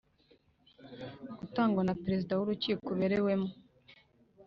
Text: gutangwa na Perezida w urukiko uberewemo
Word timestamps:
gutangwa 1.39 1.81
na 1.87 1.93
Perezida 2.03 2.33
w 2.35 2.41
urukiko 2.43 2.85
uberewemo 2.95 3.49